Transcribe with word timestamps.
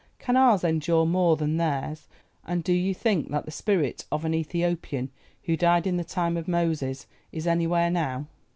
Can 0.17 0.35
ours 0.35 0.63
endure 0.63 1.05
more 1.05 1.37
than 1.37 1.57
theirs, 1.57 2.07
and 2.43 2.63
do 2.63 2.73
you 2.73 2.91
think 2.91 3.29
that 3.29 3.45
the 3.45 3.51
spirit 3.51 4.05
of 4.11 4.25
an 4.25 4.33
Ethiopian 4.33 5.11
who 5.43 5.55
died 5.55 5.85
in 5.85 5.97
the 5.97 6.03
time 6.03 6.37
of 6.37 6.47
Moses 6.47 7.05
is 7.31 7.45
anywhere 7.45 7.91
now?" 7.91 8.25